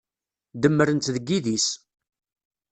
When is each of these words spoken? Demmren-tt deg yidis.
Demmren-tt 0.61 1.07
deg 1.15 1.25
yidis. 1.29 1.67